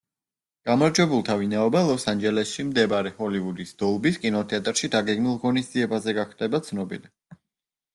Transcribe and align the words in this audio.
გამარჯვებულთა 0.69 1.35
ვინაობა 1.41 1.83
ლოს-ანჯელესში 1.89 2.67
მდებარე, 2.71 3.13
ჰოლივუდის 3.21 3.77
„დოლბის“ 3.85 4.21
კინოთეატრში 4.27 4.93
დაგეგმილ 4.99 5.41
ღონისძიებაზე 5.47 6.21
გახდება 6.23 6.67
ცნობილი. 6.71 7.17